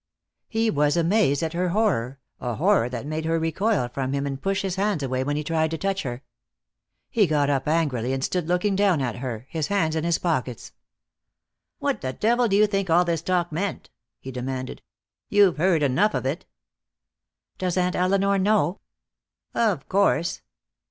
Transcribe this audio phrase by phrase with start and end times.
[0.47, 4.41] He was amazed at her horror, a horror that made her recoil from him and
[4.41, 6.23] push his hands away when he tried to touch her.
[7.11, 10.71] He got up angrily and stood looking down at her, his hands in his pockets.
[11.77, 14.81] "What the devil did you think all this talk meant?" he demanded.
[15.29, 16.47] "You've heard enough of it."
[17.59, 18.79] "Does Aunt Elinor know?"
[19.53, 20.41] "Of course."